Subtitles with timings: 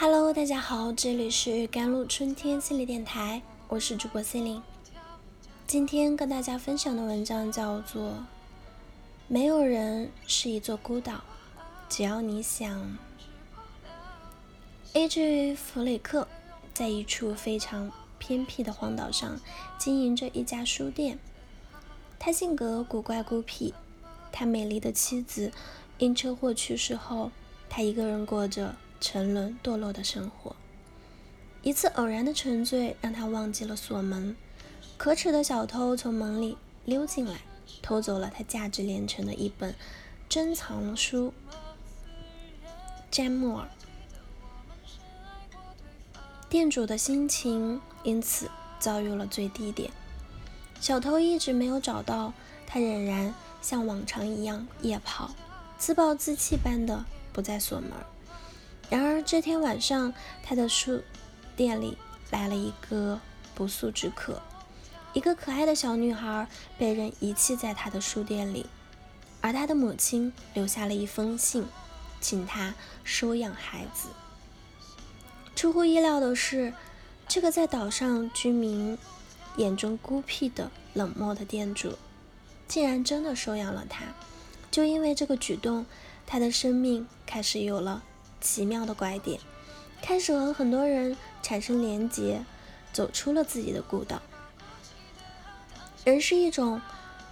[0.00, 4.62] Hello，大家好，这里是甘露春天心理电台，我是主播 C 琳。
[5.66, 8.12] 今天跟大家分享的文章叫做
[9.28, 11.22] 《没有人是一座孤岛，
[11.90, 12.80] 只要你想》。
[14.94, 15.54] A.J.
[15.54, 16.26] 弗雷克
[16.72, 19.38] 在一处非常偏僻的荒岛上
[19.76, 21.18] 经营着一家书店。
[22.18, 23.74] 他性格古怪孤僻，
[24.32, 25.52] 他美丽的妻子
[25.98, 27.30] 因车祸去世后，
[27.68, 28.74] 他一个人过着。
[29.00, 30.54] 沉沦堕落的生活。
[31.62, 34.36] 一次偶然的沉醉让他忘记了锁门，
[34.96, 37.40] 可耻的小偷从门里溜进来，
[37.82, 39.74] 偷走了他价值连城的一本
[40.28, 41.32] 珍藏书
[43.10, 43.66] 《詹姆尔》。
[46.48, 49.90] 店主的心情因此遭遇了最低点。
[50.80, 52.32] 小偷一直没有找到
[52.66, 55.30] 他，仍然像往常一样夜跑，
[55.76, 57.04] 自暴自弃般的
[57.34, 57.90] 不再锁门。
[58.90, 61.00] 然而这天晚上，他的书
[61.56, 61.96] 店里
[62.30, 63.20] 来了一个
[63.54, 64.42] 不速之客，
[65.12, 68.66] 一个可爱的小女孩被人遗弃在他的书店里，
[69.40, 71.64] 而他的母亲留下了一封信，
[72.20, 74.08] 请他收养孩子。
[75.54, 76.74] 出乎意料的是，
[77.28, 78.98] 这个在岛上居民
[79.56, 81.96] 眼中孤僻的冷漠的店主，
[82.66, 84.04] 竟然真的收养了他。
[84.68, 85.86] 就因为这个举动，
[86.26, 88.02] 他的生命开始有了。
[88.40, 89.38] 奇妙的拐点，
[90.02, 92.44] 开始和很多人产生连结，
[92.92, 94.20] 走出了自己的孤岛。
[96.04, 96.80] 人是一种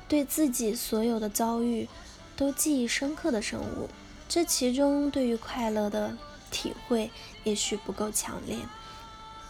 [0.09, 1.89] 对自己所有的遭遇
[2.37, 3.89] 都记忆深刻的生物，
[4.29, 6.17] 这其中对于快乐的
[6.51, 7.11] 体会
[7.45, 8.59] 也许不够强烈，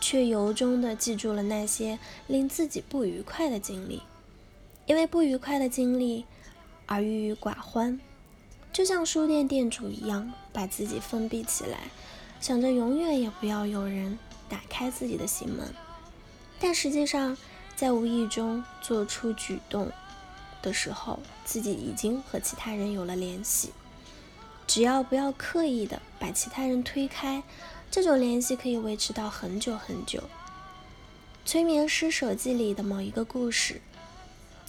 [0.01, 1.99] 却由衷的记住了那些
[2.29, 4.03] 令自己不愉快的经历，
[4.87, 6.25] 因为不愉快的经历
[6.87, 8.01] 而郁郁寡欢。
[8.73, 11.91] 就像书店店主一样，把自己封闭起来，
[12.41, 15.75] 想着永远也不要有人打开自己的心门。
[16.61, 17.37] 但实际上，
[17.75, 19.91] 在无意中做出举动
[20.63, 23.73] 的时候，自己已经和其他人有了联系。
[24.67, 27.43] 只要不要刻意的把其他人推开，
[27.91, 30.23] 这种联系可以维持到很久很久。
[31.45, 33.81] 催眠师手记里的某一个故事，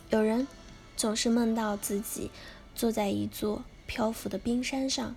[0.09, 0.47] 有人
[0.95, 2.31] 总是梦到自己
[2.73, 3.63] 坐在一座。
[3.89, 5.15] 漂浮的冰山上，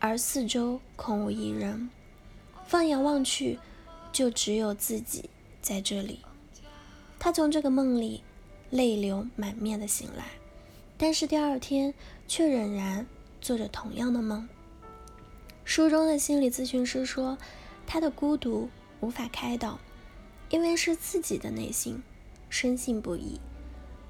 [0.00, 1.90] 而四周空无一人。
[2.66, 3.58] 放眼望去，
[4.10, 5.28] 就只有自己
[5.60, 6.20] 在这里。
[7.18, 8.22] 他从这个梦里
[8.70, 10.24] 泪流满面的醒来，
[10.96, 11.92] 但是第二天
[12.26, 13.06] 却仍然
[13.42, 14.48] 做着同样的梦。
[15.66, 17.36] 书中的心理咨询师说，
[17.86, 19.78] 他的孤独无法开导，
[20.48, 22.02] 因为是自己的内心
[22.48, 23.38] 深信不疑。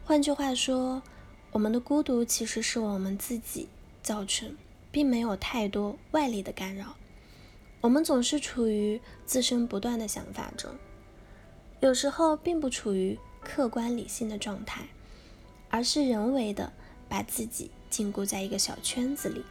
[0.05, 1.03] 换句话说，
[1.51, 3.69] 我们的孤独其实是我们自己。
[4.07, 4.57] 造成，
[4.93, 6.95] 并没有太多外力的干扰。
[7.81, 10.71] 我们总是处于自身不断的想法中，
[11.81, 14.87] 有时候并不处于客观理性的状态，
[15.71, 16.73] 而是人为的
[17.09, 19.45] 把自己禁锢在一个小圈子里。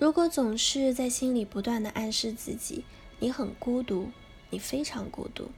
[0.00, 2.86] 如果总是在心里不断的暗示自己
[3.18, 4.08] 你很孤独，
[4.48, 5.50] 你非常孤独，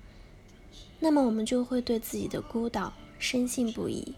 [0.99, 4.17] 那么我们就会对自己的孤岛深信不疑，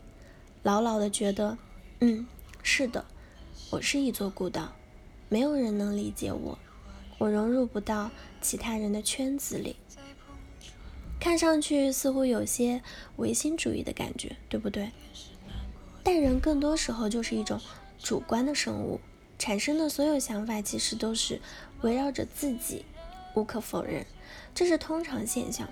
[0.62, 1.58] 牢牢的觉得，
[2.00, 2.26] 嗯，
[2.62, 3.04] 是的。
[3.70, 4.72] 我是一座孤岛，
[5.28, 6.58] 没有人能理解我，
[7.18, 8.10] 我融入不到
[8.40, 9.76] 其他人的圈子里。
[11.18, 12.82] 看上去似乎有些
[13.16, 14.90] 唯心主义的感觉，对不对？
[16.02, 17.58] 但人更多时候就是一种
[17.98, 19.00] 主观的生物，
[19.38, 21.40] 产生的所有想法其实都是
[21.80, 22.84] 围绕着自己，
[23.34, 24.04] 无可否认，
[24.54, 25.68] 这是通常现象。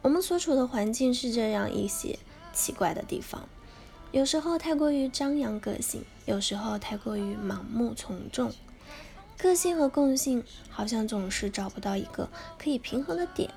[0.00, 2.18] 我们所处的环境是这样一些
[2.54, 3.48] 奇怪的地方。
[4.16, 8.50] 有时候太过于张扬个性，有时候太过于盲目从众，
[9.36, 13.50] 个性和共性好像总是找不到一个可以平衡的点，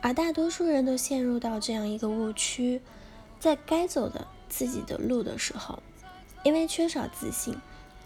[0.00, 2.80] 而大多数人都陷入到这样一个误区：
[3.40, 5.82] 在该走的自己的路的时候，
[6.44, 7.56] 因为缺少自信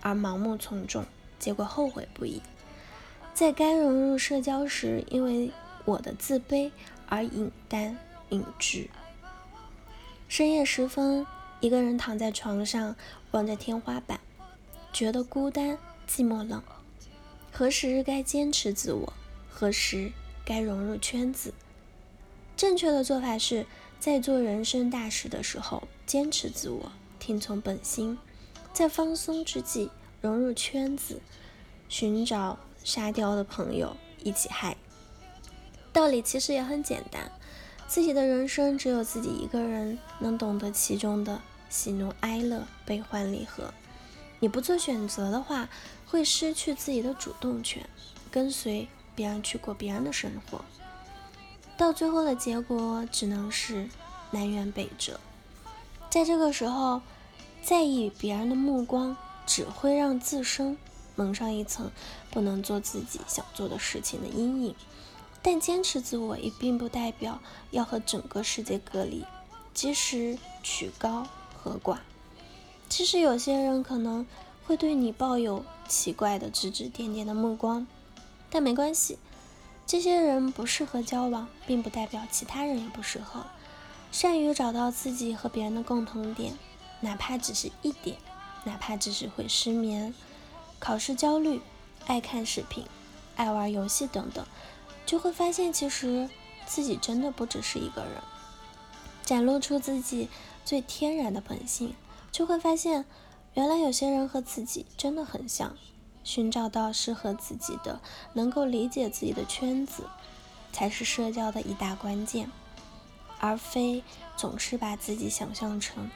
[0.00, 1.04] 而盲目从众，
[1.38, 2.40] 结果后悔不已；
[3.34, 5.50] 在该融入社交时，因为
[5.84, 6.70] 我的自卑
[7.06, 7.98] 而隐单
[8.30, 8.90] 隐居。
[10.26, 11.26] 深夜时分。
[11.60, 12.94] 一个人躺在床上，
[13.30, 14.20] 望着天花板，
[14.92, 16.62] 觉得孤单、寂寞、冷。
[17.50, 19.12] 何时该坚持自我？
[19.48, 20.12] 何时
[20.44, 21.54] 该融入圈子？
[22.56, 23.66] 正确的做法是
[23.98, 28.18] 在做人生大事的时候坚持自我，听从本心；
[28.72, 31.20] 在放松之际融入圈子，
[31.88, 34.76] 寻找沙雕的朋友一起嗨。
[35.92, 37.32] 道理其实也很简单。
[37.88, 43.72] 自己的人生只有自己一个人能懂得其中的喜怒哀乐、悲欢离合。
[44.40, 45.68] 你不做选择的话，
[46.06, 47.88] 会失去自己的主动权，
[48.30, 50.64] 跟随别人去过别人的生活，
[51.76, 53.88] 到最后的结果只能是
[54.32, 55.18] 南辕北辙。
[56.10, 57.00] 在这个时候，
[57.62, 59.16] 在意别人的目光，
[59.46, 60.76] 只会让自身
[61.14, 61.90] 蒙上一层
[62.30, 64.74] 不能做自己想做的事情的阴影。
[65.46, 67.38] 但坚持自我也并不代表
[67.70, 69.24] 要和整个世界隔离，
[69.72, 71.24] 及时取高
[71.56, 71.98] 和寡。
[72.88, 74.26] 其实有些人可能
[74.66, 77.86] 会对你抱有奇怪的指指点点的目光，
[78.50, 79.20] 但没关系，
[79.86, 83.46] 这些人不适合交往，并不代表其他人也不适合。
[84.10, 86.58] 善于找到自己和别人的共同点，
[87.02, 88.16] 哪怕只是一点，
[88.64, 90.12] 哪怕只是会失眠、
[90.80, 91.60] 考试焦虑、
[92.08, 92.84] 爱看视频、
[93.36, 94.44] 爱玩游戏等等。
[95.06, 96.28] 就会发现，其实
[96.66, 98.22] 自己真的不只是一个人。
[99.24, 100.28] 展露出自己
[100.64, 101.94] 最天然的本性，
[102.30, 103.06] 就会发现，
[103.54, 105.76] 原来有些人和自己真的很像。
[106.22, 108.00] 寻找到适合自己的、
[108.32, 110.02] 能够理解自己的圈子，
[110.72, 112.50] 才是社交的一大关键，
[113.38, 114.02] 而非
[114.36, 116.10] 总是把自己想象成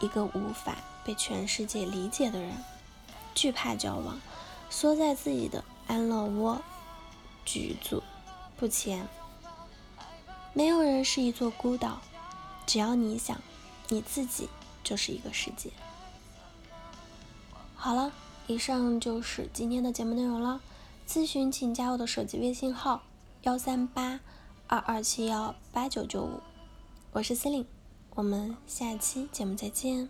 [0.00, 2.52] 一个无法被全世界理解的人，
[3.34, 4.20] 惧怕交往，
[4.68, 6.60] 缩在自己的安乐窝，
[7.46, 8.02] 局促。
[8.56, 9.06] 不前，
[10.52, 12.00] 没有人是一座孤岛，
[12.66, 13.40] 只要你想，
[13.88, 14.48] 你自己
[14.82, 15.70] 就是一个世界。
[17.74, 18.12] 好了，
[18.46, 20.60] 以上就是今天的节目内容了。
[21.06, 23.02] 咨询请加我的手机微信号：
[23.42, 24.20] 幺三八
[24.66, 26.40] 二二七幺八九九五，
[27.12, 27.66] 我是 Celine，
[28.14, 30.08] 我们下期节目再见。